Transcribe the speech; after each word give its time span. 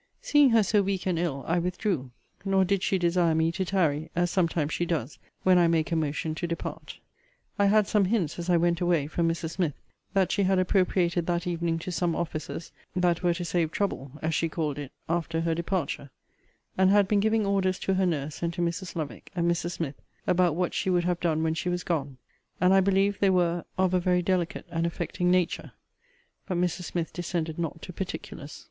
Seeing 0.19 0.49
her 0.49 0.63
so 0.63 0.81
weak 0.81 1.05
and 1.05 1.19
ill, 1.19 1.45
I 1.47 1.59
withdrew; 1.59 2.09
nor 2.43 2.65
did 2.65 2.81
she 2.81 2.97
desire 2.97 3.35
me 3.35 3.51
to 3.51 3.63
tarry, 3.63 4.09
as 4.15 4.31
sometimes 4.31 4.73
she 4.73 4.83
does, 4.83 5.19
when 5.43 5.59
I 5.59 5.67
make 5.67 5.91
a 5.91 5.95
motion 5.95 6.33
to 6.33 6.47
depart. 6.47 6.97
I 7.59 7.67
had 7.67 7.85
some 7.85 8.05
hints, 8.05 8.39
as 8.39 8.49
I 8.49 8.57
went 8.57 8.81
away, 8.81 9.05
from 9.05 9.29
Mrs. 9.29 9.51
Smith, 9.51 9.75
that 10.13 10.31
she 10.31 10.41
had 10.41 10.57
appropriated 10.57 11.27
that 11.27 11.45
evening 11.45 11.77
to 11.77 11.91
some 11.91 12.15
offices, 12.15 12.71
that 12.95 13.21
were 13.21 13.35
to 13.35 13.45
save 13.45 13.69
trouble, 13.69 14.13
as 14.23 14.33
she 14.33 14.49
called 14.49 14.79
it, 14.79 14.91
after 15.07 15.41
her 15.41 15.53
departure; 15.53 16.09
and 16.75 16.89
had 16.89 17.07
been 17.07 17.19
giving 17.19 17.45
orders 17.45 17.77
to 17.81 17.93
her 17.93 18.05
nurse, 18.07 18.41
and 18.41 18.51
to 18.55 18.61
Mrs. 18.63 18.95
Lovick, 18.95 19.29
and 19.35 19.47
Mrs. 19.51 19.73
Smith, 19.73 20.01
about 20.25 20.55
what 20.55 20.73
she 20.73 20.89
would 20.89 21.03
have 21.03 21.19
done 21.19 21.43
when 21.43 21.53
she 21.53 21.69
was 21.69 21.83
gone; 21.83 22.17
and 22.59 22.73
I 22.73 22.81
believe 22.81 23.19
they 23.19 23.29
were 23.29 23.65
of 23.77 23.93
a 23.93 23.99
very 23.99 24.23
delicate 24.23 24.65
and 24.71 24.87
affecting 24.87 25.29
nature; 25.29 25.73
but 26.47 26.57
Mrs. 26.57 26.85
Smith 26.85 27.13
descended 27.13 27.59
not 27.59 27.83
to 27.83 27.93
particulars. 27.93 28.59